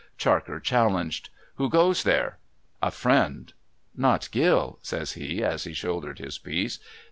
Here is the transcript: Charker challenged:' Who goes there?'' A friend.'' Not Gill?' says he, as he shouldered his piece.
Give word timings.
Charker 0.17 0.59
challenged:' 0.59 1.29
Who 1.57 1.69
goes 1.69 2.01
there?'' 2.01 2.39
A 2.81 2.89
friend.'' 2.89 3.53
Not 3.95 4.29
Gill?' 4.31 4.79
says 4.81 5.11
he, 5.11 5.43
as 5.43 5.65
he 5.65 5.73
shouldered 5.73 6.17
his 6.17 6.39
piece. 6.39 6.79